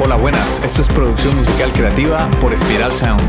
Hola, 0.00 0.14
buenas. 0.14 0.62
Esto 0.64 0.82
es 0.82 0.88
producción 0.90 1.36
musical 1.36 1.72
creativa 1.72 2.30
por 2.40 2.56
Spiral 2.56 2.92
Sound. 2.92 3.20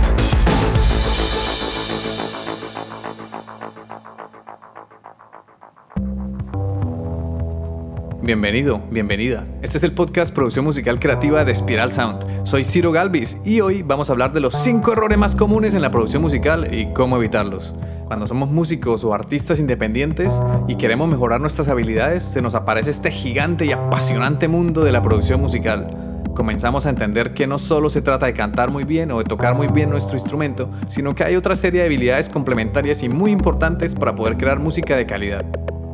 Bienvenido, 8.22 8.80
bienvenida. 8.92 9.48
Este 9.64 9.80
es 9.80 9.84
el 9.84 9.94
podcast 9.94 10.32
Producción 10.32 10.64
Musical 10.64 11.00
Creativa 11.00 11.44
de 11.44 11.56
Spiral 11.56 11.92
Sound. 11.92 12.46
Soy 12.46 12.64
Ciro 12.64 12.92
Galvis 12.92 13.40
y 13.44 13.62
hoy 13.62 13.82
vamos 13.82 14.12
a 14.12 14.14
hablar 14.14 14.32
de 14.32 14.40
los 14.40 14.54
5 14.54 14.94
errores 14.94 15.18
más 15.18 15.36
comunes 15.36 15.74
en 15.74 15.82
la 15.82 15.90
producción 15.90 16.22
musical 16.22 16.72
y 16.72 16.94
cómo 16.94 17.18
evitarlos. 17.18 17.74
Cuando 18.06 18.28
somos 18.28 18.52
músicos 18.52 19.04
o 19.04 19.16
artistas 19.16 19.60
independientes 19.60 20.40
y 20.68 20.76
queremos 20.76 21.10
mejorar 21.10 21.42
nuestras 21.42 21.68
habilidades, 21.68 22.22
se 22.22 22.44
nos 22.44 22.54
aparece 22.54 22.92
este 22.92 23.10
gigante 23.10 23.66
y 23.66 23.72
apasionante 23.72 24.48
mundo 24.48 24.84
de 24.84 24.92
la 24.92 25.02
producción 25.02 25.42
musical. 25.42 26.09
Comenzamos 26.40 26.86
a 26.86 26.90
entender 26.90 27.34
que 27.34 27.48
no 27.48 27.60
solo 27.60 27.90
se 27.90 28.02
trata 28.02 28.26
de 28.26 28.34
cantar 28.34 28.72
muy 28.72 28.86
bien 28.86 29.12
o 29.12 29.18
de 29.18 29.26
tocar 29.26 29.56
muy 29.56 29.68
bien 29.68 29.90
nuestro 29.90 30.18
instrumento, 30.18 30.72
sino 30.88 31.14
que 31.14 31.26
hay 31.26 31.36
otra 31.36 31.54
serie 31.54 31.82
de 31.82 31.88
habilidades 31.88 32.30
complementarias 32.30 33.04
y 33.04 33.10
muy 33.10 33.32
importantes 33.32 33.94
para 33.94 34.16
poder 34.16 34.38
crear 34.38 34.58
música 34.58 34.96
de 34.96 35.06
calidad 35.06 35.46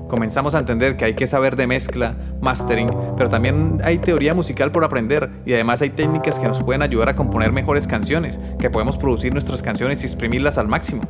comenzamos 0.08 0.54
a 0.54 0.60
entender 0.60 0.98
que 0.98 1.06
hay 1.06 1.16
que 1.16 1.26
saber 1.26 1.56
de 1.56 1.66
mezcla, 1.66 2.16
mastering, 2.40 2.92
pero 3.18 3.28
también 3.28 3.82
hay 3.84 3.98
teoría 3.98 4.36
musical 4.36 4.72
por 4.72 4.84
aprender 4.84 5.30
y 5.48 5.54
además 5.54 5.82
hay 5.82 5.90
técnicas 5.90 6.38
que 6.38 6.48
nos 6.48 6.62
pueden 6.62 6.84
ayudar 6.84 7.10
a 7.10 7.16
componer 7.16 7.52
mejores 7.52 7.88
canciones, 7.88 8.40
que 8.60 8.70
podemos 8.70 8.98
producir 8.98 9.34
nuestras 9.34 9.64
canciones 9.64 10.04
y 10.04 10.06
exprimirlas 10.06 10.60
al 10.60 10.68
máximo. 10.68 11.06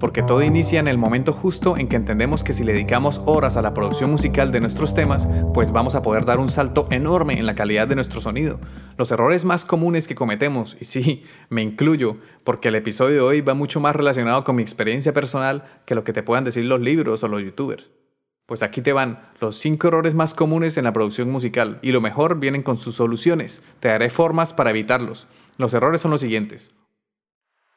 Porque 0.00 0.22
todo 0.22 0.42
inicia 0.42 0.80
en 0.80 0.88
el 0.88 0.96
momento 0.96 1.34
justo 1.34 1.76
en 1.76 1.86
que 1.86 1.96
entendemos 1.96 2.42
que 2.42 2.54
si 2.54 2.64
le 2.64 2.72
dedicamos 2.72 3.20
horas 3.26 3.58
a 3.58 3.62
la 3.62 3.74
producción 3.74 4.10
musical 4.10 4.50
de 4.50 4.60
nuestros 4.60 4.94
temas, 4.94 5.28
pues 5.52 5.72
vamos 5.72 5.94
a 5.94 6.00
poder 6.00 6.24
dar 6.24 6.38
un 6.38 6.48
salto 6.48 6.88
enorme 6.90 7.38
en 7.38 7.44
la 7.44 7.54
calidad 7.54 7.86
de 7.86 7.96
nuestro 7.96 8.22
sonido. 8.22 8.58
Los 8.96 9.12
errores 9.12 9.44
más 9.44 9.66
comunes 9.66 10.08
que 10.08 10.14
cometemos, 10.14 10.74
y 10.80 10.86
sí, 10.86 11.24
me 11.50 11.60
incluyo, 11.60 12.16
porque 12.44 12.68
el 12.68 12.76
episodio 12.76 13.14
de 13.14 13.20
hoy 13.20 13.40
va 13.42 13.52
mucho 13.52 13.78
más 13.78 13.94
relacionado 13.94 14.42
con 14.42 14.56
mi 14.56 14.62
experiencia 14.62 15.12
personal 15.12 15.64
que 15.84 15.94
lo 15.94 16.02
que 16.02 16.14
te 16.14 16.22
puedan 16.22 16.44
decir 16.44 16.64
los 16.64 16.80
libros 16.80 17.22
o 17.22 17.28
los 17.28 17.42
youtubers. 17.42 17.92
Pues 18.46 18.62
aquí 18.62 18.80
te 18.80 18.94
van 18.94 19.28
los 19.38 19.56
5 19.58 19.86
errores 19.86 20.14
más 20.14 20.32
comunes 20.32 20.78
en 20.78 20.84
la 20.84 20.94
producción 20.94 21.30
musical 21.30 21.78
y 21.82 21.92
lo 21.92 22.00
mejor 22.00 22.40
vienen 22.40 22.62
con 22.62 22.78
sus 22.78 22.94
soluciones. 22.94 23.62
Te 23.80 23.88
daré 23.88 24.08
formas 24.08 24.54
para 24.54 24.70
evitarlos. 24.70 25.28
Los 25.58 25.74
errores 25.74 26.00
son 26.00 26.10
los 26.10 26.22
siguientes. 26.22 26.72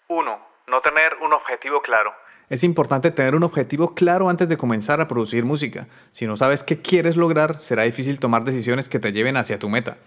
1. 0.08 0.53
No 0.74 0.82
tener 0.82 1.14
un 1.22 1.32
objetivo 1.34 1.84
claro. 1.84 2.16
Es 2.50 2.64
importante 2.64 3.12
tener 3.12 3.36
un 3.36 3.44
objetivo 3.44 3.94
claro 3.94 4.28
antes 4.28 4.50
de 4.50 4.58
comenzar 4.58 5.02
a 5.02 5.08
producir 5.08 5.46
música. 5.46 5.86
Si 6.10 6.26
no 6.26 6.36
sabes 6.36 6.64
qué 6.64 6.82
quieres 6.82 7.16
lograr, 7.16 7.60
será 7.60 7.84
difícil 7.84 8.20
tomar 8.20 8.44
decisiones 8.44 8.90
que 8.90 8.98
te 8.98 9.12
lleven 9.12 9.38
hacia 9.38 9.60
tu 9.60 9.70
meta. 9.70 9.98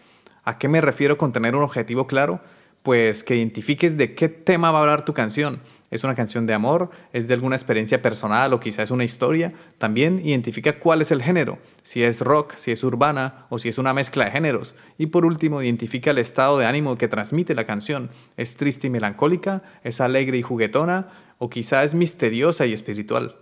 ¿A 0.42 0.58
qué 0.58 0.66
me 0.66 0.80
refiero 0.80 1.18
con 1.18 1.32
tener 1.32 1.54
un 1.54 1.62
objetivo 1.62 2.08
claro? 2.08 2.40
Pues 2.86 3.24
que 3.24 3.34
identifiques 3.34 3.96
de 3.96 4.14
qué 4.14 4.28
tema 4.28 4.70
va 4.70 4.78
a 4.78 4.82
hablar 4.82 5.04
tu 5.04 5.12
canción 5.12 5.60
¿Es 5.90 6.04
una 6.04 6.14
canción 6.14 6.46
de 6.46 6.54
amor? 6.54 6.90
¿Es 7.12 7.26
de 7.26 7.34
alguna 7.34 7.56
experiencia 7.56 8.00
personal 8.00 8.52
o 8.52 8.60
quizás 8.60 8.84
es 8.84 8.90
una 8.92 9.02
historia? 9.02 9.54
También 9.78 10.20
identifica 10.24 10.78
cuál 10.78 11.02
es 11.02 11.10
el 11.10 11.20
género, 11.20 11.58
si 11.82 12.04
es 12.04 12.20
rock, 12.20 12.54
si 12.54 12.70
es 12.70 12.84
urbana 12.84 13.46
o 13.50 13.58
si 13.58 13.70
es 13.70 13.78
una 13.78 13.92
mezcla 13.92 14.26
de 14.26 14.30
géneros. 14.30 14.76
Y 14.98 15.06
por 15.06 15.26
último, 15.26 15.62
identifica 15.62 16.12
el 16.12 16.18
estado 16.18 16.58
de 16.58 16.66
ánimo 16.66 16.96
que 16.96 17.08
transmite 17.08 17.56
la 17.56 17.64
canción. 17.64 18.10
¿Es 18.36 18.54
triste 18.56 18.86
y 18.86 18.90
melancólica? 18.90 19.64
¿Es 19.82 20.00
alegre 20.00 20.38
y 20.38 20.42
juguetona? 20.42 21.08
¿O 21.38 21.50
quizá 21.50 21.82
es 21.82 21.96
misteriosa 21.96 22.66
y 22.66 22.72
espiritual? 22.72 23.34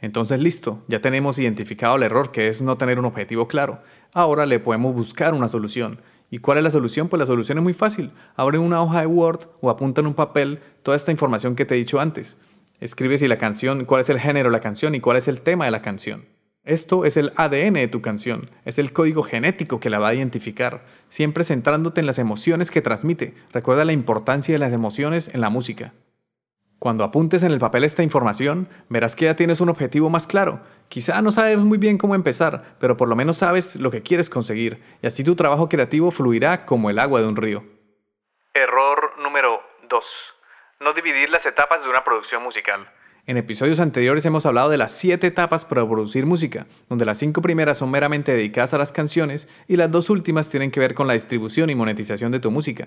Entonces 0.00 0.38
listo, 0.38 0.84
ya 0.86 1.00
tenemos 1.00 1.40
identificado 1.40 1.96
el 1.96 2.04
error 2.04 2.30
que 2.30 2.46
es 2.46 2.62
no 2.62 2.76
tener 2.78 3.00
un 3.00 3.06
objetivo 3.06 3.48
claro. 3.48 3.80
Ahora 4.12 4.46
le 4.46 4.60
podemos 4.60 4.94
buscar 4.94 5.34
una 5.34 5.48
solución. 5.48 6.00
¿Y 6.30 6.38
cuál 6.38 6.58
es 6.58 6.64
la 6.64 6.70
solución? 6.70 7.08
Pues 7.08 7.18
la 7.20 7.26
solución 7.26 7.58
es 7.58 7.64
muy 7.64 7.74
fácil. 7.74 8.10
Abre 8.34 8.58
una 8.58 8.82
hoja 8.82 9.00
de 9.00 9.06
Word 9.06 9.48
o 9.60 9.70
apunta 9.70 10.00
en 10.00 10.08
un 10.08 10.14
papel 10.14 10.60
toda 10.82 10.96
esta 10.96 11.12
información 11.12 11.54
que 11.54 11.64
te 11.64 11.74
he 11.74 11.78
dicho 11.78 12.00
antes. 12.00 12.36
Escribe 12.80 13.16
si 13.16 13.28
la 13.28 13.38
canción, 13.38 13.84
cuál 13.84 14.00
es 14.00 14.10
el 14.10 14.20
género 14.20 14.48
de 14.50 14.52
la 14.52 14.60
canción 14.60 14.94
y 14.94 15.00
cuál 15.00 15.16
es 15.16 15.28
el 15.28 15.40
tema 15.40 15.64
de 15.64 15.70
la 15.70 15.82
canción. 15.82 16.26
Esto 16.64 17.04
es 17.04 17.16
el 17.16 17.32
ADN 17.36 17.74
de 17.74 17.86
tu 17.86 18.02
canción, 18.02 18.50
es 18.64 18.80
el 18.80 18.92
código 18.92 19.22
genético 19.22 19.78
que 19.78 19.88
la 19.88 20.00
va 20.00 20.08
a 20.08 20.14
identificar, 20.14 20.84
siempre 21.08 21.44
centrándote 21.44 22.00
en 22.00 22.06
las 22.06 22.18
emociones 22.18 22.72
que 22.72 22.82
transmite. 22.82 23.34
Recuerda 23.52 23.84
la 23.84 23.92
importancia 23.92 24.52
de 24.52 24.58
las 24.58 24.72
emociones 24.72 25.30
en 25.32 25.40
la 25.40 25.48
música. 25.48 25.94
Cuando 26.86 27.02
apuntes 27.02 27.42
en 27.42 27.50
el 27.50 27.58
papel 27.58 27.82
esta 27.82 28.04
información, 28.04 28.68
verás 28.88 29.16
que 29.16 29.24
ya 29.24 29.34
tienes 29.34 29.60
un 29.60 29.68
objetivo 29.68 30.08
más 30.08 30.28
claro. 30.28 30.60
Quizá 30.88 31.20
no 31.20 31.32
sabes 31.32 31.58
muy 31.58 31.78
bien 31.78 31.98
cómo 31.98 32.14
empezar, 32.14 32.76
pero 32.78 32.96
por 32.96 33.08
lo 33.08 33.16
menos 33.16 33.38
sabes 33.38 33.74
lo 33.74 33.90
que 33.90 34.04
quieres 34.04 34.30
conseguir, 34.30 34.80
y 35.02 35.08
así 35.08 35.24
tu 35.24 35.34
trabajo 35.34 35.68
creativo 35.68 36.12
fluirá 36.12 36.64
como 36.64 36.88
el 36.88 37.00
agua 37.00 37.20
de 37.20 37.26
un 37.26 37.34
río. 37.34 37.64
Error 38.54 39.14
número 39.20 39.62
2. 39.90 40.04
No 40.78 40.92
dividir 40.92 41.28
las 41.28 41.44
etapas 41.44 41.82
de 41.82 41.90
una 41.90 42.04
producción 42.04 42.44
musical. 42.44 42.88
En 43.26 43.36
episodios 43.36 43.80
anteriores 43.80 44.24
hemos 44.24 44.46
hablado 44.46 44.70
de 44.70 44.78
las 44.78 44.92
7 44.92 45.26
etapas 45.26 45.64
para 45.64 45.84
producir 45.84 46.24
música, 46.24 46.68
donde 46.88 47.04
las 47.04 47.18
5 47.18 47.42
primeras 47.42 47.78
son 47.78 47.90
meramente 47.90 48.30
dedicadas 48.30 48.74
a 48.74 48.78
las 48.78 48.92
canciones 48.92 49.48
y 49.66 49.74
las 49.74 49.90
dos 49.90 50.08
últimas 50.08 50.50
tienen 50.50 50.70
que 50.70 50.78
ver 50.78 50.94
con 50.94 51.08
la 51.08 51.14
distribución 51.14 51.68
y 51.68 51.74
monetización 51.74 52.30
de 52.30 52.38
tu 52.38 52.52
música. 52.52 52.86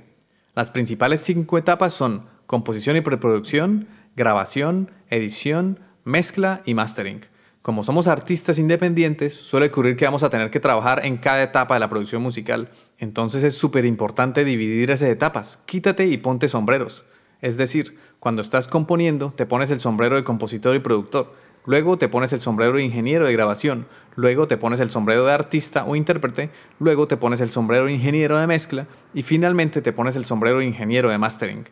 Las 0.55 0.71
principales 0.71 1.19
5 1.19 1.57
etapas 1.57 1.93
son 1.93 2.38
composición 2.49 2.97
y 2.97 3.01
preproducción, 3.01 3.87
grabación, 4.15 4.89
edición, 5.11 5.81
mezcla 6.03 6.63
y 6.65 6.73
mastering. 6.73 7.21
Como 7.61 7.83
somos 7.83 8.07
artistas 8.07 8.57
independientes, 8.57 9.35
suele 9.35 9.67
ocurrir 9.67 9.95
que 9.95 10.05
vamos 10.05 10.23
a 10.23 10.31
tener 10.31 10.49
que 10.49 10.59
trabajar 10.59 11.05
en 11.05 11.17
cada 11.17 11.43
etapa 11.43 11.75
de 11.75 11.79
la 11.79 11.89
producción 11.89 12.23
musical. 12.23 12.71
Entonces 12.97 13.43
es 13.43 13.55
súper 13.55 13.85
importante 13.85 14.45
dividir 14.45 14.89
esas 14.89 15.09
etapas. 15.09 15.61
Quítate 15.67 16.07
y 16.07 16.17
ponte 16.17 16.47
sombreros. 16.47 17.05
Es 17.39 17.55
decir, 17.55 17.99
cuando 18.19 18.41
estás 18.41 18.67
componiendo, 18.67 19.31
te 19.37 19.45
pones 19.45 19.69
el 19.69 19.79
sombrero 19.79 20.15
de 20.15 20.23
compositor 20.23 20.75
y 20.75 20.79
productor. 20.79 21.35
Luego 21.67 21.99
te 21.99 22.09
pones 22.09 22.33
el 22.33 22.39
sombrero 22.39 22.73
de 22.73 22.83
ingeniero 22.83 23.27
de 23.27 23.33
grabación, 23.33 23.85
luego 24.15 24.47
te 24.47 24.57
pones 24.57 24.79
el 24.79 24.89
sombrero 24.89 25.23
de 25.23 25.33
artista 25.33 25.85
o 25.85 25.95
intérprete, 25.95 26.49
luego 26.79 27.07
te 27.07 27.15
pones 27.15 27.41
el 27.41 27.51
sombrero 27.51 27.85
de 27.85 27.93
ingeniero 27.93 28.39
de 28.39 28.47
mezcla 28.47 28.87
y 29.13 29.21
finalmente 29.21 29.83
te 29.83 29.93
pones 29.93 30.15
el 30.15 30.25
sombrero 30.25 30.57
de 30.57 30.65
ingeniero 30.65 31.09
de 31.09 31.19
mastering. 31.19 31.65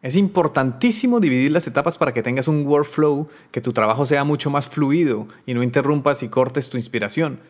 Es 0.00 0.16
importantísimo 0.16 1.18
dividir 1.18 1.50
las 1.50 1.66
etapas 1.66 1.98
para 1.98 2.14
que 2.14 2.22
tengas 2.22 2.46
un 2.46 2.64
workflow, 2.66 3.28
que 3.50 3.60
tu 3.60 3.72
trabajo 3.72 4.06
sea 4.06 4.22
mucho 4.22 4.48
más 4.48 4.68
fluido 4.68 5.26
y 5.44 5.54
no 5.54 5.62
interrumpas 5.62 6.22
y 6.22 6.28
cortes 6.28 6.70
tu 6.70 6.76
inspiración. 6.76 7.40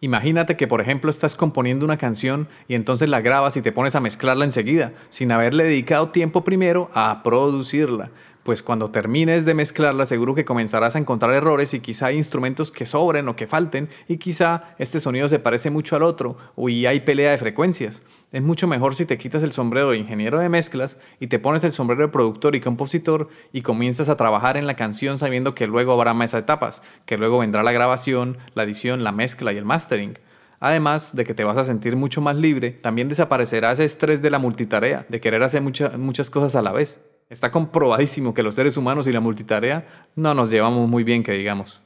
Imagínate 0.00 0.56
que 0.56 0.66
por 0.66 0.82
ejemplo 0.82 1.08
estás 1.08 1.36
componiendo 1.36 1.86
una 1.86 1.96
canción 1.96 2.48
y 2.68 2.74
entonces 2.74 3.08
la 3.08 3.22
grabas 3.22 3.56
y 3.56 3.62
te 3.62 3.72
pones 3.72 3.94
a 3.96 4.00
mezclarla 4.00 4.44
enseguida, 4.44 4.92
sin 5.08 5.32
haberle 5.32 5.64
dedicado 5.64 6.10
tiempo 6.10 6.44
primero 6.44 6.90
a 6.92 7.22
producirla 7.22 8.10
pues 8.46 8.62
cuando 8.62 8.92
termines 8.92 9.44
de 9.44 9.54
mezclarla 9.54 10.06
seguro 10.06 10.36
que 10.36 10.44
comenzarás 10.44 10.94
a 10.94 11.00
encontrar 11.00 11.34
errores 11.34 11.74
y 11.74 11.80
quizá 11.80 12.06
hay 12.06 12.16
instrumentos 12.16 12.70
que 12.70 12.84
sobren 12.84 13.28
o 13.28 13.34
que 13.34 13.48
falten 13.48 13.88
y 14.06 14.18
quizá 14.18 14.76
este 14.78 15.00
sonido 15.00 15.28
se 15.28 15.40
parece 15.40 15.68
mucho 15.68 15.96
al 15.96 16.04
otro 16.04 16.36
y 16.56 16.86
hay 16.86 17.00
pelea 17.00 17.32
de 17.32 17.38
frecuencias. 17.38 18.04
Es 18.30 18.42
mucho 18.42 18.68
mejor 18.68 18.94
si 18.94 19.04
te 19.04 19.18
quitas 19.18 19.42
el 19.42 19.50
sombrero 19.50 19.90
de 19.90 19.98
ingeniero 19.98 20.38
de 20.38 20.48
mezclas 20.48 20.96
y 21.18 21.26
te 21.26 21.40
pones 21.40 21.64
el 21.64 21.72
sombrero 21.72 22.02
de 22.02 22.12
productor 22.12 22.54
y 22.54 22.60
compositor 22.60 23.30
y 23.52 23.62
comienzas 23.62 24.08
a 24.08 24.16
trabajar 24.16 24.56
en 24.56 24.68
la 24.68 24.76
canción 24.76 25.18
sabiendo 25.18 25.56
que 25.56 25.66
luego 25.66 25.92
habrá 25.92 26.14
más 26.14 26.32
etapas, 26.32 26.82
que 27.04 27.18
luego 27.18 27.38
vendrá 27.38 27.64
la 27.64 27.72
grabación, 27.72 28.38
la 28.54 28.62
edición, 28.62 29.02
la 29.02 29.10
mezcla 29.10 29.52
y 29.52 29.56
el 29.56 29.64
mastering. 29.64 30.20
Además 30.60 31.16
de 31.16 31.24
que 31.24 31.34
te 31.34 31.42
vas 31.42 31.58
a 31.58 31.64
sentir 31.64 31.96
mucho 31.96 32.20
más 32.20 32.36
libre, 32.36 32.70
también 32.70 33.08
desaparecerá 33.08 33.72
ese 33.72 33.84
estrés 33.84 34.22
de 34.22 34.30
la 34.30 34.38
multitarea, 34.38 35.04
de 35.08 35.20
querer 35.20 35.42
hacer 35.42 35.62
muchas 35.62 36.30
cosas 36.30 36.54
a 36.54 36.62
la 36.62 36.70
vez. 36.70 37.00
Está 37.28 37.50
comprobadísimo 37.50 38.34
que 38.34 38.42
los 38.42 38.54
seres 38.54 38.76
humanos 38.76 39.08
y 39.08 39.12
la 39.12 39.20
multitarea 39.20 39.84
no 40.14 40.32
nos 40.32 40.50
llevamos 40.50 40.88
muy 40.88 41.02
bien, 41.02 41.24
que 41.24 41.32
digamos. 41.32 41.82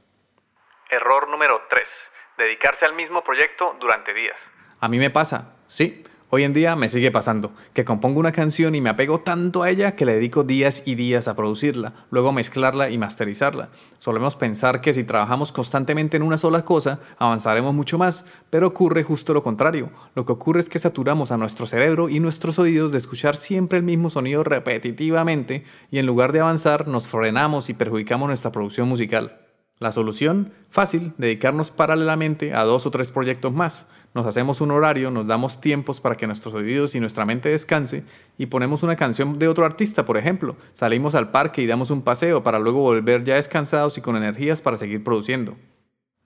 Error 0.91 1.29
número 1.29 1.63
3. 1.71 1.89
Dedicarse 2.37 2.85
al 2.85 2.95
mismo 2.95 3.25
proyecto 3.25 3.77
durante 3.81 4.13
días. 4.13 4.39
A 4.81 4.89
mí 4.89 4.99
me 4.99 5.09
pasa, 5.09 5.55
sí. 5.67 6.05
Hoy 6.33 6.45
en 6.45 6.53
día 6.53 6.77
me 6.77 6.89
sigue 6.89 7.11
pasando, 7.11 7.51
que 7.75 7.85
compongo 7.85 8.21
una 8.21 8.31
canción 8.31 8.77
y 8.77 8.81
me 8.81 8.91
apego 8.91 9.19
tanto 9.19 9.65
a 9.65 9.71
ella 9.71 9.97
que 9.97 10.05
le 10.05 10.15
dedico 10.15 10.45
días 10.45 10.85
y 10.87 10.95
días 10.95 11.27
a 11.27 11.35
producirla, 11.35 12.07
luego 12.13 12.31
mezclarla 12.31 12.89
y 12.89 12.99
masterizarla. 12.99 13.71
Solemos 13.99 14.37
pensar 14.37 14.81
que 14.81 14.93
si 14.95 15.03
trabajamos 15.03 15.51
constantemente 15.51 16.17
en 16.17 16.23
una 16.23 16.39
sola 16.39 16.65
cosa, 16.65 17.01
avanzaremos 17.19 17.75
mucho 17.75 17.99
más, 17.99 18.25
pero 18.49 18.69
ocurre 18.69 19.03
justo 19.03 19.35
lo 19.35 19.43
contrario. 19.43 19.91
Lo 20.15 20.25
que 20.25 20.31
ocurre 20.31 20.61
es 20.61 20.69
que 20.69 20.79
saturamos 20.79 21.33
a 21.33 21.37
nuestro 21.37 21.67
cerebro 21.67 22.09
y 22.09 22.21
nuestros 22.21 22.61
oídos 22.61 22.93
de 22.93 22.99
escuchar 22.99 23.35
siempre 23.35 23.79
el 23.79 23.85
mismo 23.85 24.09
sonido 24.09 24.45
repetitivamente 24.45 25.65
y 25.91 25.99
en 25.99 26.07
lugar 26.07 26.31
de 26.31 26.43
avanzar 26.43 26.87
nos 26.87 27.09
frenamos 27.09 27.71
y 27.71 27.75
perjudicamos 27.75 28.29
nuestra 28.29 28.53
producción 28.53 28.89
musical. 28.89 29.51
La 29.81 29.93
solución, 29.93 30.53
fácil, 30.69 31.15
dedicarnos 31.17 31.71
paralelamente 31.71 32.53
a 32.53 32.65
dos 32.65 32.85
o 32.85 32.91
tres 32.91 33.11
proyectos 33.11 33.51
más. 33.51 33.87
Nos 34.13 34.27
hacemos 34.27 34.61
un 34.61 34.73
horario, 34.73 35.11
nos 35.11 35.27
damos 35.27 35.61
tiempos 35.61 36.01
para 36.01 36.17
que 36.17 36.27
nuestros 36.27 36.53
oídos 36.55 36.97
y 36.97 37.01
nuestra 37.01 37.25
mente 37.25 37.49
descanse 37.49 38.03
y 38.37 38.47
ponemos 38.47 38.83
una 38.83 38.97
canción 38.97 39.39
de 39.39 39.47
otro 39.47 39.65
artista, 39.65 40.05
por 40.05 40.17
ejemplo. 40.17 40.57
Salimos 40.73 41.15
al 41.15 41.31
parque 41.31 41.63
y 41.63 41.67
damos 41.67 41.93
un 41.93 42.03
paseo 42.03 42.43
para 42.43 42.59
luego 42.59 42.81
volver 42.81 43.23
ya 43.23 43.37
descansados 43.37 43.99
y 43.99 44.01
con 44.01 44.17
energías 44.17 44.61
para 44.61 44.77
seguir 44.77 45.05
produciendo. 45.05 45.57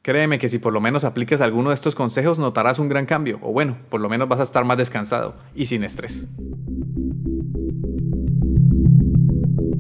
Créeme 0.00 0.38
que 0.38 0.48
si 0.48 0.58
por 0.58 0.72
lo 0.72 0.80
menos 0.80 1.04
aplicas 1.04 1.42
alguno 1.42 1.70
de 1.70 1.74
estos 1.74 1.94
consejos 1.94 2.38
notarás 2.38 2.78
un 2.78 2.88
gran 2.88 3.04
cambio, 3.04 3.38
o 3.42 3.52
bueno, 3.52 3.78
por 3.90 4.00
lo 4.00 4.08
menos 4.08 4.28
vas 4.28 4.40
a 4.40 4.44
estar 4.44 4.64
más 4.64 4.78
descansado 4.78 5.34
y 5.54 5.66
sin 5.66 5.84
estrés. 5.84 6.26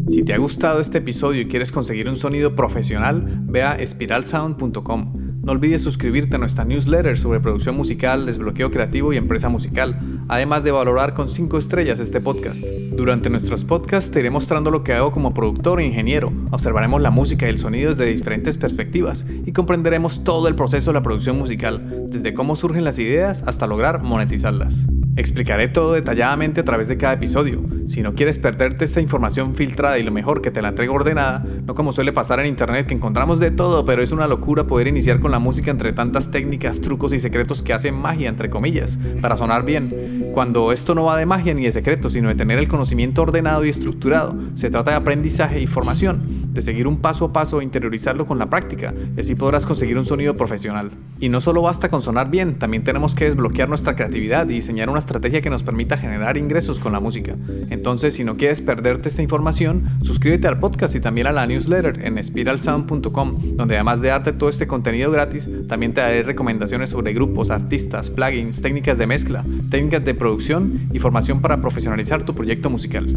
Si 0.08 0.22
te 0.22 0.34
ha 0.34 0.38
gustado 0.38 0.80
este 0.80 0.98
episodio 0.98 1.40
y 1.40 1.48
quieres 1.48 1.72
conseguir 1.72 2.08
un 2.08 2.16
sonido 2.16 2.54
profesional, 2.54 3.24
ve 3.46 3.62
a 3.62 3.76
espiralsound.com. 3.76 5.23
No 5.44 5.52
olvides 5.52 5.82
suscribirte 5.82 6.36
a 6.36 6.38
nuestra 6.38 6.64
newsletter 6.64 7.18
sobre 7.18 7.38
producción 7.38 7.76
musical, 7.76 8.24
desbloqueo 8.24 8.70
creativo 8.70 9.12
y 9.12 9.18
empresa 9.18 9.50
musical, 9.50 10.24
además 10.26 10.64
de 10.64 10.70
valorar 10.70 11.12
con 11.12 11.28
5 11.28 11.58
estrellas 11.58 12.00
este 12.00 12.18
podcast. 12.18 12.64
Durante 12.64 13.28
nuestros 13.28 13.62
podcasts 13.62 14.10
te 14.10 14.20
iré 14.20 14.30
mostrando 14.30 14.70
lo 14.70 14.82
que 14.82 14.94
hago 14.94 15.12
como 15.12 15.34
productor 15.34 15.80
e 15.80 15.84
ingeniero, 15.84 16.32
observaremos 16.50 17.02
la 17.02 17.10
música 17.10 17.44
y 17.44 17.50
el 17.50 17.58
sonido 17.58 17.90
desde 17.90 18.06
diferentes 18.06 18.56
perspectivas 18.56 19.26
y 19.44 19.52
comprenderemos 19.52 20.24
todo 20.24 20.48
el 20.48 20.54
proceso 20.54 20.92
de 20.92 20.94
la 20.94 21.02
producción 21.02 21.36
musical, 21.36 22.08
desde 22.08 22.32
cómo 22.32 22.56
surgen 22.56 22.84
las 22.84 22.98
ideas 22.98 23.44
hasta 23.46 23.66
lograr 23.66 24.02
monetizarlas. 24.02 24.86
Explicaré 25.16 25.68
todo 25.68 25.92
detalladamente 25.92 26.62
a 26.62 26.64
través 26.64 26.88
de 26.88 26.96
cada 26.96 27.12
episodio. 27.12 27.62
Si 27.86 28.02
no 28.02 28.14
quieres 28.14 28.38
perderte 28.38 28.84
esta 28.84 29.00
información 29.00 29.54
filtrada 29.54 29.96
y 29.96 30.02
lo 30.02 30.10
mejor 30.10 30.42
que 30.42 30.50
te 30.50 30.60
la 30.60 30.70
entrego 30.70 30.94
ordenada, 30.94 31.44
no 31.64 31.76
como 31.76 31.92
suele 31.92 32.12
pasar 32.12 32.40
en 32.40 32.46
internet 32.46 32.86
que 32.86 32.94
encontramos 32.94 33.38
de 33.38 33.52
todo, 33.52 33.84
pero 33.84 34.02
es 34.02 34.10
una 34.10 34.26
locura 34.26 34.66
poder 34.66 34.88
iniciar 34.88 35.20
con 35.20 35.30
la 35.30 35.38
música 35.38 35.70
entre 35.70 35.92
tantas 35.92 36.32
técnicas, 36.32 36.80
trucos 36.80 37.12
y 37.12 37.20
secretos 37.20 37.62
que 37.62 37.72
hacen 37.72 37.94
magia, 37.94 38.28
entre 38.28 38.50
comillas, 38.50 38.98
para 39.20 39.36
sonar 39.36 39.64
bien. 39.64 40.30
Cuando 40.32 40.72
esto 40.72 40.96
no 40.96 41.04
va 41.04 41.16
de 41.16 41.26
magia 41.26 41.54
ni 41.54 41.62
de 41.62 41.70
secretos, 41.70 42.14
sino 42.14 42.28
de 42.28 42.34
tener 42.34 42.58
el 42.58 42.66
conocimiento 42.66 43.22
ordenado 43.22 43.64
y 43.64 43.68
estructurado, 43.68 44.34
se 44.54 44.70
trata 44.70 44.90
de 44.90 44.96
aprendizaje 44.96 45.60
y 45.60 45.68
formación 45.68 46.52
de 46.52 46.62
seguir 46.62 46.88
un 46.88 46.96
paso 46.96 47.26
a 47.26 47.32
paso 47.32 47.60
e 47.60 47.64
interiorizarlo 47.64 48.26
con 48.26 48.38
la 48.38 48.50
práctica, 48.50 48.92
y 49.16 49.20
así 49.20 49.36
podrás 49.36 49.64
conseguir 49.64 49.96
un 49.96 50.04
sonido 50.04 50.36
profesional. 50.36 50.90
Y 51.20 51.28
no 51.28 51.40
solo 51.40 51.62
basta 51.62 51.88
con 51.88 52.02
sonar 52.02 52.30
bien, 52.30 52.58
también 52.58 52.82
tenemos 52.82 53.14
que 53.14 53.26
desbloquear 53.26 53.68
nuestra 53.68 53.94
creatividad 53.94 54.48
y 54.48 54.54
diseñar 54.54 54.90
una 54.90 55.03
estrategia 55.04 55.40
que 55.40 55.50
nos 55.50 55.62
permita 55.62 55.96
generar 55.96 56.36
ingresos 56.36 56.80
con 56.80 56.92
la 56.92 57.00
música. 57.00 57.36
Entonces, 57.70 58.14
si 58.14 58.24
no 58.24 58.36
quieres 58.36 58.60
perderte 58.60 59.08
esta 59.08 59.22
información, 59.22 59.84
suscríbete 60.02 60.48
al 60.48 60.58
podcast 60.58 60.94
y 60.94 61.00
también 61.00 61.26
a 61.26 61.32
la 61.32 61.46
newsletter 61.46 62.04
en 62.04 62.22
spiralsound.com, 62.22 63.56
donde 63.56 63.74
además 63.76 64.00
de 64.00 64.08
darte 64.08 64.32
todo 64.32 64.48
este 64.48 64.66
contenido 64.66 65.10
gratis, 65.10 65.48
también 65.68 65.94
te 65.94 66.00
daré 66.00 66.22
recomendaciones 66.22 66.90
sobre 66.90 67.12
grupos, 67.12 67.50
artistas, 67.50 68.10
plugins, 68.10 68.62
técnicas 68.62 68.98
de 68.98 69.06
mezcla, 69.06 69.44
técnicas 69.70 70.04
de 70.04 70.14
producción 70.14 70.88
y 70.92 70.98
formación 70.98 71.40
para 71.40 71.60
profesionalizar 71.60 72.24
tu 72.24 72.34
proyecto 72.34 72.70
musical. 72.70 73.16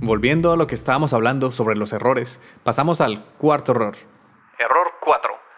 Volviendo 0.00 0.52
a 0.52 0.56
lo 0.56 0.66
que 0.66 0.74
estábamos 0.74 1.14
hablando 1.14 1.50
sobre 1.50 1.76
los 1.76 1.94
errores, 1.94 2.40
pasamos 2.62 3.00
al 3.00 3.24
cuarto 3.38 3.72
error. 3.72 3.94
Error 4.58 4.88
4. 4.88 4.93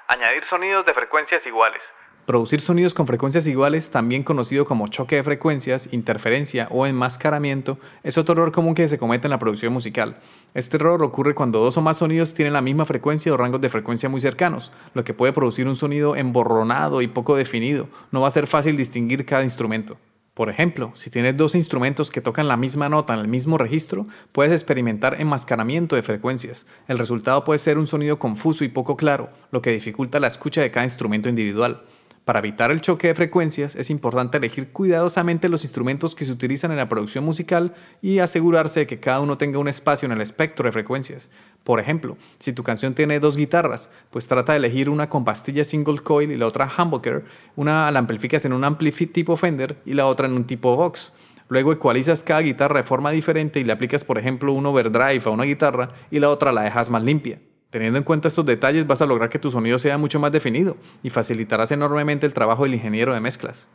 Añadir 0.08 0.44
sonidos 0.44 0.86
de 0.86 0.94
frecuencias 0.94 1.44
iguales. 1.46 1.82
Producir 2.26 2.60
sonidos 2.60 2.94
con 2.94 3.08
frecuencias 3.08 3.44
iguales, 3.48 3.90
también 3.90 4.22
conocido 4.22 4.64
como 4.64 4.86
choque 4.86 5.16
de 5.16 5.24
frecuencias, 5.24 5.88
interferencia 5.92 6.68
o 6.70 6.86
enmascaramiento, 6.86 7.78
es 8.04 8.16
otro 8.16 8.34
error 8.34 8.52
común 8.52 8.76
que 8.76 8.86
se 8.86 8.98
comete 8.98 9.26
en 9.26 9.32
la 9.32 9.40
producción 9.40 9.72
musical. 9.72 10.16
Este 10.54 10.76
error 10.76 11.02
ocurre 11.02 11.34
cuando 11.34 11.58
dos 11.58 11.76
o 11.76 11.82
más 11.82 11.98
sonidos 11.98 12.34
tienen 12.34 12.52
la 12.52 12.60
misma 12.60 12.84
frecuencia 12.84 13.32
o 13.32 13.36
rangos 13.36 13.60
de 13.60 13.68
frecuencia 13.68 14.08
muy 14.08 14.20
cercanos, 14.20 14.70
lo 14.94 15.02
que 15.02 15.14
puede 15.14 15.32
producir 15.32 15.66
un 15.66 15.74
sonido 15.74 16.14
emborronado 16.14 17.02
y 17.02 17.08
poco 17.08 17.34
definido. 17.34 17.88
No 18.12 18.20
va 18.20 18.28
a 18.28 18.32
ser 18.32 18.46
fácil 18.46 18.76
distinguir 18.76 19.26
cada 19.26 19.42
instrumento. 19.42 19.96
Por 20.36 20.50
ejemplo, 20.50 20.92
si 20.94 21.08
tienes 21.08 21.34
dos 21.34 21.54
instrumentos 21.54 22.10
que 22.10 22.20
tocan 22.20 22.46
la 22.46 22.58
misma 22.58 22.90
nota 22.90 23.14
en 23.14 23.20
el 23.20 23.26
mismo 23.26 23.56
registro, 23.56 24.06
puedes 24.32 24.52
experimentar 24.52 25.18
enmascaramiento 25.18 25.96
de 25.96 26.02
frecuencias. 26.02 26.66
El 26.88 26.98
resultado 26.98 27.42
puede 27.42 27.58
ser 27.58 27.78
un 27.78 27.86
sonido 27.86 28.18
confuso 28.18 28.62
y 28.62 28.68
poco 28.68 28.98
claro, 28.98 29.30
lo 29.50 29.62
que 29.62 29.70
dificulta 29.70 30.20
la 30.20 30.26
escucha 30.26 30.60
de 30.60 30.70
cada 30.70 30.84
instrumento 30.84 31.30
individual. 31.30 31.84
Para 32.26 32.40
evitar 32.40 32.72
el 32.72 32.80
choque 32.80 33.06
de 33.06 33.14
frecuencias 33.14 33.76
es 33.76 33.88
importante 33.88 34.38
elegir 34.38 34.70
cuidadosamente 34.72 35.48
los 35.48 35.62
instrumentos 35.62 36.16
que 36.16 36.24
se 36.24 36.32
utilizan 36.32 36.72
en 36.72 36.76
la 36.76 36.88
producción 36.88 37.24
musical 37.24 37.72
y 38.02 38.18
asegurarse 38.18 38.80
de 38.80 38.86
que 38.88 38.98
cada 38.98 39.20
uno 39.20 39.38
tenga 39.38 39.60
un 39.60 39.68
espacio 39.68 40.06
en 40.06 40.12
el 40.12 40.20
espectro 40.20 40.64
de 40.66 40.72
frecuencias. 40.72 41.30
Por 41.62 41.78
ejemplo, 41.78 42.16
si 42.40 42.52
tu 42.52 42.64
canción 42.64 42.96
tiene 42.96 43.20
dos 43.20 43.36
guitarras, 43.36 43.90
pues 44.10 44.26
trata 44.26 44.54
de 44.54 44.58
elegir 44.58 44.90
una 44.90 45.08
con 45.08 45.24
pastilla 45.24 45.62
single 45.62 46.00
coil 46.00 46.32
y 46.32 46.36
la 46.36 46.48
otra 46.48 46.68
humbucker, 46.68 47.24
una 47.54 47.88
la 47.92 48.00
amplificas 48.00 48.44
en 48.44 48.54
un 48.54 48.64
ampli 48.64 48.90
tipo 48.90 49.36
Fender 49.36 49.80
y 49.84 49.92
la 49.92 50.06
otra 50.06 50.26
en 50.26 50.32
un 50.32 50.48
tipo 50.48 50.74
Vox. 50.74 51.12
Luego 51.48 51.72
ecualizas 51.72 52.24
cada 52.24 52.40
guitarra 52.40 52.80
de 52.80 52.88
forma 52.88 53.12
diferente 53.12 53.60
y 53.60 53.64
le 53.64 53.72
aplicas, 53.72 54.02
por 54.02 54.18
ejemplo, 54.18 54.52
un 54.52 54.66
overdrive 54.66 55.22
a 55.26 55.30
una 55.30 55.44
guitarra 55.44 55.90
y 56.10 56.18
la 56.18 56.30
otra 56.30 56.50
la 56.50 56.62
dejas 56.62 56.90
más 56.90 57.04
limpia. 57.04 57.38
Teniendo 57.70 57.98
en 57.98 58.04
cuenta 58.04 58.28
estos 58.28 58.46
detalles 58.46 58.86
vas 58.86 59.02
a 59.02 59.06
lograr 59.06 59.28
que 59.28 59.38
tu 59.38 59.50
sonido 59.50 59.78
sea 59.78 59.98
mucho 59.98 60.20
más 60.20 60.32
definido 60.32 60.76
y 61.02 61.10
facilitarás 61.10 61.72
enormemente 61.72 62.26
el 62.26 62.34
trabajo 62.34 62.62
del 62.62 62.74
ingeniero 62.74 63.12
de 63.12 63.20
mezclas. 63.20 63.68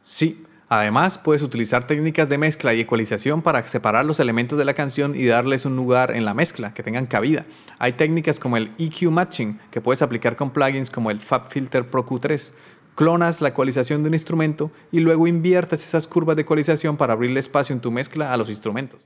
Sí, 0.00 0.46
además 0.68 1.18
puedes 1.18 1.42
utilizar 1.42 1.86
técnicas 1.86 2.30
de 2.30 2.38
mezcla 2.38 2.72
y 2.72 2.80
ecualización 2.80 3.42
para 3.42 3.62
separar 3.64 4.06
los 4.06 4.20
elementos 4.20 4.58
de 4.58 4.64
la 4.64 4.74
canción 4.74 5.14
y 5.14 5.26
darles 5.26 5.66
un 5.66 5.76
lugar 5.76 6.12
en 6.12 6.24
la 6.24 6.32
mezcla, 6.32 6.72
que 6.72 6.82
tengan 6.82 7.06
cabida. 7.06 7.44
Hay 7.78 7.92
técnicas 7.92 8.40
como 8.40 8.56
el 8.56 8.72
EQ 8.78 9.10
Matching 9.10 9.60
que 9.70 9.82
puedes 9.82 10.00
aplicar 10.00 10.34
con 10.36 10.50
plugins 10.50 10.90
como 10.90 11.10
el 11.10 11.20
FabFilter 11.20 11.90
Pro 11.90 12.06
Q3. 12.06 12.52
Clonas 12.94 13.40
la 13.40 13.50
ecualización 13.50 14.02
de 14.02 14.08
un 14.08 14.14
instrumento 14.14 14.72
y 14.90 15.00
luego 15.00 15.26
inviertes 15.26 15.84
esas 15.84 16.08
curvas 16.08 16.34
de 16.34 16.42
ecualización 16.42 16.96
para 16.96 17.12
abrirle 17.12 17.38
espacio 17.38 17.74
en 17.74 17.80
tu 17.80 17.92
mezcla 17.92 18.32
a 18.32 18.36
los 18.36 18.48
instrumentos. 18.48 19.00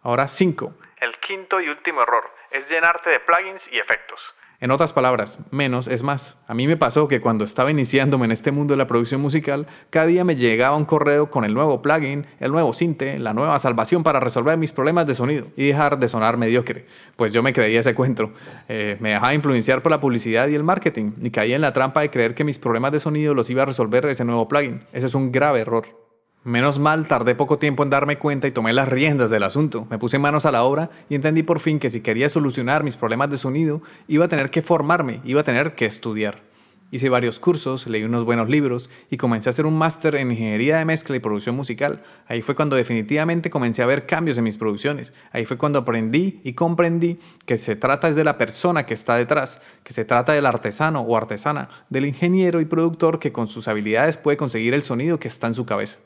Ahora 0.00 0.28
5. 0.28 0.72
El 1.00 1.13
quinto 1.24 1.60
y 1.60 1.68
último 1.68 2.02
error 2.02 2.24
es 2.50 2.68
llenarte 2.68 3.08
de 3.08 3.18
plugins 3.18 3.68
y 3.72 3.78
efectos. 3.78 4.20
En 4.60 4.70
otras 4.70 4.92
palabras, 4.92 5.38
menos 5.50 5.88
es 5.88 6.02
más. 6.02 6.38
A 6.46 6.54
mí 6.54 6.66
me 6.66 6.76
pasó 6.76 7.08
que 7.08 7.20
cuando 7.20 7.44
estaba 7.44 7.70
iniciándome 7.70 8.26
en 8.26 8.32
este 8.32 8.52
mundo 8.52 8.72
de 8.72 8.78
la 8.78 8.86
producción 8.86 9.20
musical, 9.20 9.66
cada 9.90 10.06
día 10.06 10.24
me 10.24 10.36
llegaba 10.36 10.76
un 10.76 10.84
correo 10.84 11.28
con 11.28 11.44
el 11.44 11.52
nuevo 11.52 11.82
plugin, 11.82 12.26
el 12.40 12.52
nuevo 12.52 12.72
cinte, 12.72 13.18
la 13.18 13.34
nueva 13.34 13.58
salvación 13.58 14.02
para 14.02 14.20
resolver 14.20 14.56
mis 14.56 14.72
problemas 14.72 15.06
de 15.06 15.14
sonido 15.14 15.46
y 15.56 15.66
dejar 15.66 15.98
de 15.98 16.08
sonar 16.08 16.36
mediocre. 16.36 16.86
Pues 17.16 17.32
yo 17.32 17.42
me 17.42 17.52
creía 17.52 17.80
ese 17.80 17.94
cuento. 17.94 18.32
Eh, 18.68 18.96
me 19.00 19.10
dejaba 19.10 19.34
influenciar 19.34 19.82
por 19.82 19.90
la 19.90 20.00
publicidad 20.00 20.46
y 20.48 20.54
el 20.54 20.62
marketing 20.62 21.12
y 21.20 21.30
caía 21.30 21.56
en 21.56 21.62
la 21.62 21.72
trampa 21.72 22.02
de 22.02 22.10
creer 22.10 22.34
que 22.34 22.44
mis 22.44 22.58
problemas 22.58 22.92
de 22.92 23.00
sonido 23.00 23.34
los 23.34 23.50
iba 23.50 23.62
a 23.62 23.66
resolver 23.66 24.06
ese 24.06 24.24
nuevo 24.24 24.46
plugin. 24.46 24.82
Ese 24.92 25.06
es 25.06 25.14
un 25.14 25.32
grave 25.32 25.60
error. 25.60 26.03
Menos 26.44 26.78
mal, 26.78 27.06
tardé 27.06 27.34
poco 27.34 27.56
tiempo 27.56 27.84
en 27.84 27.88
darme 27.88 28.18
cuenta 28.18 28.46
y 28.46 28.52
tomé 28.52 28.74
las 28.74 28.86
riendas 28.86 29.30
del 29.30 29.44
asunto. 29.44 29.86
Me 29.88 29.98
puse 29.98 30.18
manos 30.18 30.44
a 30.44 30.52
la 30.52 30.62
obra 30.62 30.90
y 31.08 31.14
entendí 31.14 31.42
por 31.42 31.58
fin 31.58 31.78
que 31.78 31.88
si 31.88 32.02
quería 32.02 32.28
solucionar 32.28 32.84
mis 32.84 32.98
problemas 32.98 33.30
de 33.30 33.38
sonido, 33.38 33.80
iba 34.08 34.26
a 34.26 34.28
tener 34.28 34.50
que 34.50 34.60
formarme, 34.60 35.22
iba 35.24 35.40
a 35.40 35.44
tener 35.44 35.74
que 35.74 35.86
estudiar. 35.86 36.42
Hice 36.90 37.08
varios 37.08 37.38
cursos, 37.38 37.86
leí 37.86 38.04
unos 38.04 38.26
buenos 38.26 38.50
libros 38.50 38.90
y 39.10 39.16
comencé 39.16 39.48
a 39.48 39.50
hacer 39.50 39.64
un 39.64 39.78
máster 39.78 40.16
en 40.16 40.32
ingeniería 40.32 40.76
de 40.76 40.84
mezcla 40.84 41.16
y 41.16 41.18
producción 41.18 41.56
musical. 41.56 42.02
Ahí 42.28 42.42
fue 42.42 42.54
cuando 42.54 42.76
definitivamente 42.76 43.48
comencé 43.48 43.82
a 43.82 43.86
ver 43.86 44.04
cambios 44.04 44.36
en 44.36 44.44
mis 44.44 44.58
producciones. 44.58 45.14
Ahí 45.32 45.46
fue 45.46 45.56
cuando 45.56 45.78
aprendí 45.78 46.42
y 46.44 46.52
comprendí 46.52 47.18
que 47.46 47.56
se 47.56 47.74
trata 47.74 48.08
es 48.08 48.16
de 48.16 48.24
la 48.24 48.36
persona 48.36 48.84
que 48.84 48.92
está 48.92 49.16
detrás, 49.16 49.62
que 49.82 49.94
se 49.94 50.04
trata 50.04 50.34
del 50.34 50.44
artesano 50.44 51.00
o 51.00 51.16
artesana, 51.16 51.70
del 51.88 52.04
ingeniero 52.04 52.60
y 52.60 52.66
productor 52.66 53.18
que 53.18 53.32
con 53.32 53.48
sus 53.48 53.66
habilidades 53.66 54.18
puede 54.18 54.36
conseguir 54.36 54.74
el 54.74 54.82
sonido 54.82 55.18
que 55.18 55.28
está 55.28 55.46
en 55.46 55.54
su 55.54 55.64
cabeza. 55.64 56.00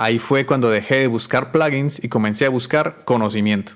Ahí 0.00 0.20
fue 0.20 0.46
cuando 0.46 0.70
dejé 0.70 0.98
de 0.98 1.06
buscar 1.08 1.50
plugins 1.50 2.02
y 2.04 2.08
comencé 2.08 2.46
a 2.46 2.50
buscar 2.50 3.04
conocimiento. 3.04 3.72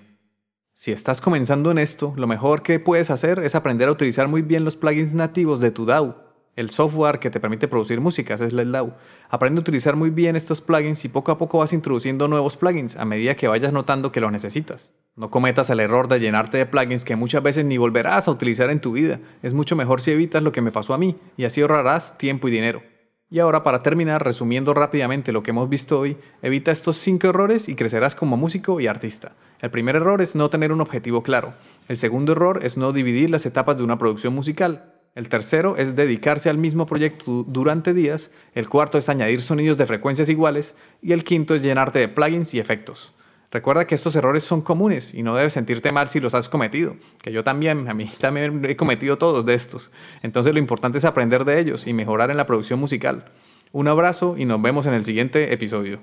Si 0.72 0.92
estás 0.92 1.20
comenzando 1.20 1.72
en 1.72 1.78
esto, 1.78 2.14
lo 2.16 2.28
mejor 2.28 2.62
que 2.62 2.78
puedes 2.78 3.10
hacer 3.10 3.40
es 3.40 3.56
aprender 3.56 3.88
a 3.88 3.90
utilizar 3.90 4.28
muy 4.28 4.42
bien 4.42 4.64
los 4.64 4.76
plugins 4.76 5.14
nativos 5.14 5.58
de 5.58 5.72
tu 5.72 5.84
DAW, 5.84 6.14
el 6.54 6.70
software 6.70 7.18
que 7.18 7.28
te 7.28 7.40
permite 7.40 7.66
producir 7.66 8.00
música, 8.00 8.34
es 8.34 8.40
el 8.40 8.70
DAW. 8.70 8.92
Aprende 9.30 9.58
a 9.58 9.62
utilizar 9.62 9.96
muy 9.96 10.10
bien 10.10 10.36
estos 10.36 10.60
plugins 10.60 11.04
y 11.04 11.08
poco 11.08 11.32
a 11.32 11.38
poco 11.38 11.58
vas 11.58 11.72
introduciendo 11.72 12.28
nuevos 12.28 12.56
plugins 12.56 12.94
a 12.94 13.04
medida 13.04 13.34
que 13.34 13.48
vayas 13.48 13.72
notando 13.72 14.12
que 14.12 14.20
lo 14.20 14.30
necesitas. 14.30 14.92
No 15.16 15.28
cometas 15.28 15.70
el 15.70 15.80
error 15.80 16.06
de 16.06 16.20
llenarte 16.20 16.56
de 16.56 16.66
plugins 16.66 17.04
que 17.04 17.16
muchas 17.16 17.42
veces 17.42 17.64
ni 17.64 17.78
volverás 17.78 18.28
a 18.28 18.30
utilizar 18.30 18.70
en 18.70 18.80
tu 18.80 18.92
vida. 18.92 19.18
Es 19.42 19.54
mucho 19.54 19.74
mejor 19.74 20.00
si 20.00 20.12
evitas 20.12 20.44
lo 20.44 20.52
que 20.52 20.60
me 20.60 20.70
pasó 20.70 20.94
a 20.94 20.98
mí 20.98 21.16
y 21.36 21.46
así 21.46 21.62
ahorrarás 21.62 22.16
tiempo 22.16 22.46
y 22.46 22.52
dinero. 22.52 22.91
Y 23.32 23.38
ahora 23.38 23.62
para 23.62 23.82
terminar, 23.82 24.22
resumiendo 24.22 24.74
rápidamente 24.74 25.32
lo 25.32 25.42
que 25.42 25.52
hemos 25.52 25.66
visto 25.66 25.98
hoy, 25.98 26.18
evita 26.42 26.70
estos 26.70 26.98
cinco 26.98 27.28
errores 27.28 27.66
y 27.66 27.74
crecerás 27.74 28.14
como 28.14 28.36
músico 28.36 28.78
y 28.78 28.86
artista. 28.86 29.32
El 29.62 29.70
primer 29.70 29.96
error 29.96 30.20
es 30.20 30.34
no 30.34 30.50
tener 30.50 30.70
un 30.70 30.82
objetivo 30.82 31.22
claro. 31.22 31.54
El 31.88 31.96
segundo 31.96 32.32
error 32.32 32.60
es 32.62 32.76
no 32.76 32.92
dividir 32.92 33.30
las 33.30 33.46
etapas 33.46 33.78
de 33.78 33.84
una 33.84 33.96
producción 33.96 34.34
musical. 34.34 34.92
El 35.14 35.30
tercero 35.30 35.78
es 35.78 35.96
dedicarse 35.96 36.50
al 36.50 36.58
mismo 36.58 36.84
proyecto 36.84 37.44
durante 37.48 37.94
días. 37.94 38.30
El 38.54 38.68
cuarto 38.68 38.98
es 38.98 39.08
añadir 39.08 39.40
sonidos 39.40 39.78
de 39.78 39.86
frecuencias 39.86 40.28
iguales. 40.28 40.74
Y 41.00 41.12
el 41.12 41.24
quinto 41.24 41.54
es 41.54 41.62
llenarte 41.62 42.00
de 42.00 42.08
plugins 42.08 42.52
y 42.52 42.60
efectos. 42.60 43.14
Recuerda 43.52 43.86
que 43.86 43.94
estos 43.94 44.16
errores 44.16 44.44
son 44.44 44.62
comunes 44.62 45.12
y 45.12 45.22
no 45.22 45.36
debes 45.36 45.52
sentirte 45.52 45.92
mal 45.92 46.08
si 46.08 46.20
los 46.20 46.34
has 46.34 46.48
cometido, 46.48 46.96
que 47.22 47.32
yo 47.32 47.44
también, 47.44 47.86
a 47.86 47.92
mí 47.92 48.08
también 48.18 48.64
he 48.64 48.76
cometido 48.76 49.18
todos 49.18 49.44
de 49.44 49.52
estos. 49.52 49.92
Entonces 50.22 50.54
lo 50.54 50.58
importante 50.58 50.96
es 50.96 51.04
aprender 51.04 51.44
de 51.44 51.60
ellos 51.60 51.86
y 51.86 51.92
mejorar 51.92 52.30
en 52.30 52.38
la 52.38 52.46
producción 52.46 52.80
musical. 52.80 53.26
Un 53.72 53.88
abrazo 53.88 54.36
y 54.38 54.46
nos 54.46 54.60
vemos 54.62 54.86
en 54.86 54.94
el 54.94 55.04
siguiente 55.04 55.52
episodio. 55.52 56.00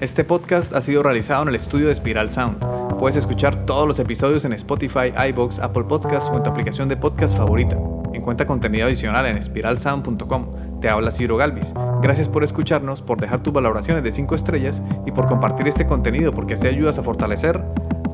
Este 0.00 0.22
podcast 0.22 0.72
ha 0.72 0.80
sido 0.80 1.02
realizado 1.02 1.42
en 1.42 1.48
el 1.48 1.56
estudio 1.56 1.88
de 1.88 1.94
Spiral 1.96 2.30
Sound. 2.30 2.60
Puedes 2.96 3.16
escuchar 3.16 3.66
todos 3.66 3.88
los 3.88 3.98
episodios 3.98 4.44
en 4.44 4.52
Spotify, 4.52 5.12
iBox, 5.30 5.58
Apple 5.58 5.84
Podcasts 5.88 6.30
o 6.30 6.36
en 6.36 6.44
tu 6.44 6.50
aplicación 6.50 6.88
de 6.88 6.96
podcast 6.96 7.36
favorita. 7.36 7.76
Encuentra 8.12 8.46
contenido 8.46 8.86
adicional 8.86 9.26
en 9.26 9.42
spiralsound.com. 9.42 10.63
Te 10.84 10.90
habla 10.90 11.10
Ciro 11.10 11.38
Galvis. 11.38 11.72
Gracias 12.02 12.28
por 12.28 12.44
escucharnos, 12.44 13.00
por 13.00 13.18
dejar 13.18 13.42
tus 13.42 13.54
valoraciones 13.54 14.04
de 14.04 14.12
5 14.12 14.34
estrellas 14.34 14.82
y 15.06 15.12
por 15.12 15.26
compartir 15.26 15.66
este 15.66 15.86
contenido 15.86 16.34
porque 16.34 16.52
así 16.52 16.66
ayudas 16.66 16.98
a 16.98 17.02
fortalecer 17.02 17.64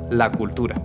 la 0.09 0.31
cultura. 0.31 0.81